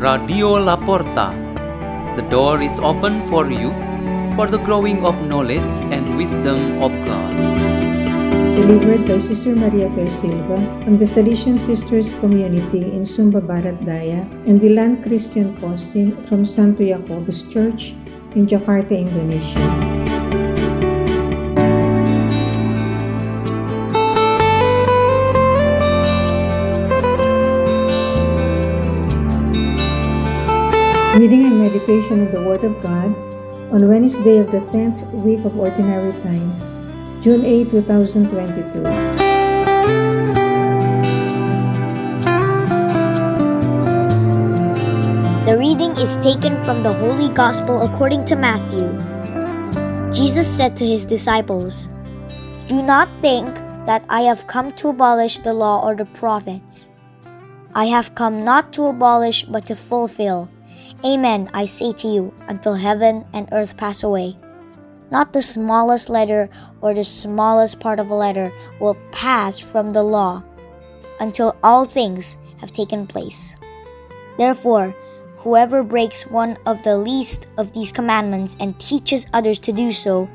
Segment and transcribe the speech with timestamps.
[0.00, 1.36] Radio La Porta.
[2.16, 3.68] The door is open for you
[4.32, 7.36] for the growing of knowledge and wisdom of God.
[8.56, 14.24] Delivered by Sister Maria Fe Silva from the Salesian Sisters Community in Sumba Barat Daya
[14.48, 17.92] and Dylan Christian Kosim from Santo Yakobus Church
[18.32, 19.99] in Jakarta, Indonesia.
[31.20, 33.14] Reading and meditation of the Word of God
[33.76, 36.48] on Wednesday of the 10th week of Ordinary Time,
[37.20, 38.80] June 8, 2022.
[45.44, 48.88] The reading is taken from the Holy Gospel according to Matthew.
[50.16, 51.90] Jesus said to his disciples,
[52.68, 56.88] Do not think that I have come to abolish the law or the prophets.
[57.74, 60.48] I have come not to abolish but to fulfill.
[61.04, 64.36] Amen, I say to you, until heaven and earth pass away.
[65.10, 70.02] Not the smallest letter or the smallest part of a letter will pass from the
[70.02, 70.44] law
[71.18, 73.56] until all things have taken place.
[74.38, 74.94] Therefore,
[75.38, 80.28] whoever breaks one of the least of these commandments and teaches others to do so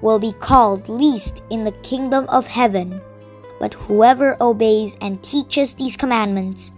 [0.00, 3.00] will be called least in the kingdom of heaven.
[3.60, 6.72] But whoever obeys and teaches these commandments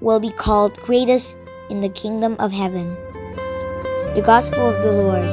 [0.00, 1.36] will be called greatest
[1.70, 2.96] in the kingdom of heaven.
[4.14, 5.24] The Gospel of the Lord.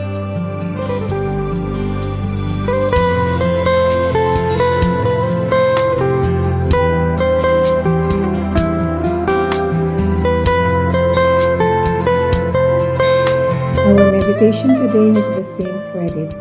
[13.85, 16.33] Our meditation today has the theme credit.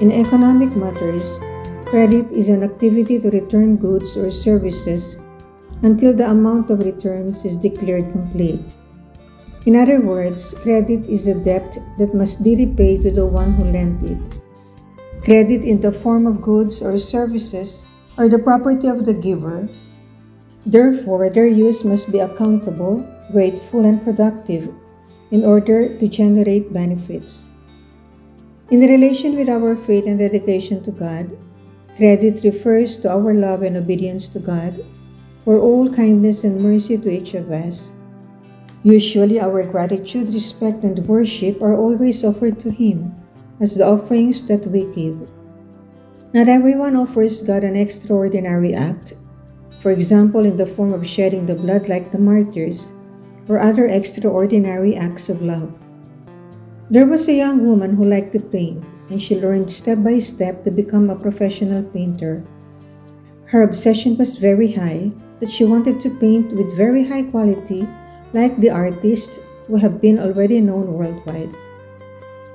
[0.00, 1.38] In economic matters,
[1.86, 5.16] credit is an activity to return goods or services
[5.84, 8.64] until the amount of returns is declared complete.
[9.68, 13.64] In other words, credit is a debt that must be repaid to the one who
[13.68, 14.20] lent it.
[15.22, 17.86] Credit in the form of goods or services
[18.16, 19.68] are the property of the giver.
[20.64, 24.72] Therefore, their use must be accountable, grateful, and productive
[25.30, 27.48] in order to generate benefits.
[28.70, 31.36] In relation with our faith and dedication to God,
[31.96, 34.80] credit refers to our love and obedience to God
[35.44, 37.92] for all kindness and mercy to each of us.
[38.82, 43.14] Usually, our gratitude, respect, and worship are always offered to Him
[43.60, 45.30] as the offerings that we give.
[46.32, 49.14] Not everyone offers God an extraordinary act,
[49.80, 52.92] for example, in the form of shedding the blood like the martyrs
[53.48, 55.78] or other extraordinary acts of love.
[56.90, 60.64] There was a young woman who liked to paint, and she learned step by step
[60.64, 62.44] to become a professional painter.
[63.46, 67.88] Her obsession was very high that she wanted to paint with very high quality,
[68.32, 71.54] like the artists who have been already known worldwide.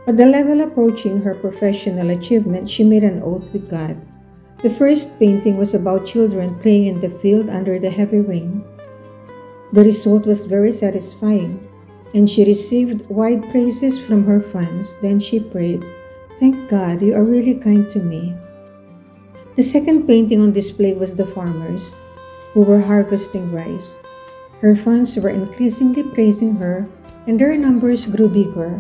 [0.08, 3.98] At the level approaching her professional achievement, she made an oath with God.
[4.64, 8.66] The first painting was about children playing in the field under the heavy rain.
[9.72, 11.62] The result was very satisfying,
[12.16, 14.96] and she received wide praises from her fans.
[15.02, 15.86] Then she prayed,
[16.40, 18.36] Thank God, you are really kind to me.
[19.60, 22.00] The second painting on display was the farmers,
[22.56, 24.00] who were harvesting rice.
[24.64, 26.88] Her fans were increasingly praising her,
[27.28, 28.80] and their numbers grew bigger.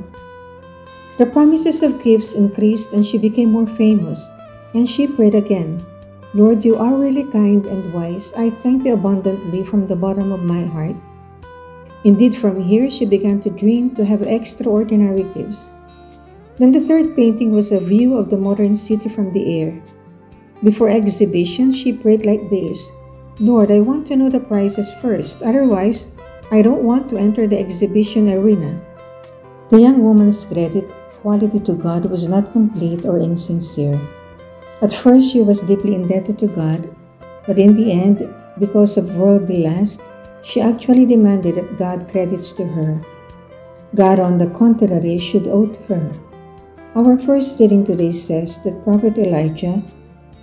[1.19, 4.31] The promises of gifts increased, and she became more famous.
[4.71, 5.83] And she prayed again,
[6.31, 8.31] Lord, you are really kind and wise.
[8.39, 10.95] I thank you abundantly from the bottom of my heart.
[12.07, 15.75] Indeed, from here she began to dream to have extraordinary gifts.
[16.55, 19.83] Then the third painting was a view of the modern city from the air.
[20.63, 22.91] Before exhibition, she prayed like this
[23.39, 26.09] Lord, I want to know the prices first, otherwise,
[26.51, 28.81] I don't want to enter the exhibition arena.
[29.69, 30.89] The young woman's credit
[31.21, 33.99] quality to God was not complete or insincere.
[34.81, 36.89] At first, she was deeply indebted to God,
[37.45, 38.27] but in the end,
[38.57, 40.01] because of worldly lust,
[40.43, 43.03] she actually demanded that God credits to her.
[43.95, 46.11] God, on the contrary, should owe to her.
[46.95, 49.83] Our first reading today says that Prophet Elijah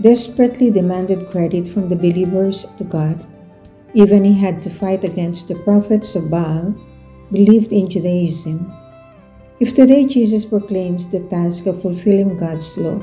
[0.00, 3.26] desperately demanded credit from the believers to God.
[3.94, 6.74] Even he had to fight against the prophets of Baal,
[7.32, 8.72] believed in Judaism.
[9.58, 13.00] If today Jesus proclaims the task of fulfilling God's law,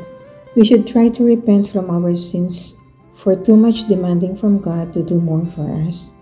[0.56, 2.76] we should try to repent from our sins
[3.16, 6.14] for too much demanding from God to do more for us.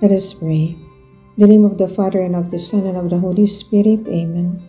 [0.00, 0.78] Let us pray.
[1.36, 4.06] In the name of the Father, and of the Son, and of the Holy Spirit.
[4.06, 4.68] Amen.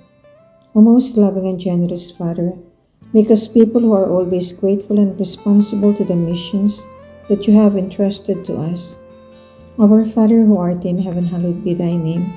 [0.73, 2.53] O most loving and generous Father,
[3.13, 6.81] us people who are always grateful and responsible to the missions
[7.29, 8.97] that you have entrusted to us.
[9.79, 12.33] Our Father who art in heaven, hallowed be thy name.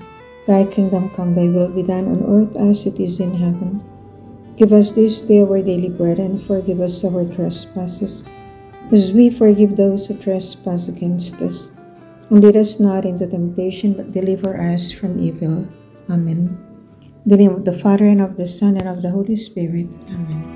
[0.46, 3.82] Thy kingdom come, thy will be done on earth as it is in heaven.
[4.56, 8.24] Give us this day our daily bread and forgive us our trespasses,
[8.92, 11.68] as we forgive those who trespass against us.
[12.30, 15.68] And lead us not into temptation, but deliver us from evil.
[16.08, 16.56] Amen.
[17.24, 19.92] In the name of the Father, and of the Son, and of the Holy Spirit.
[20.08, 20.55] Amen.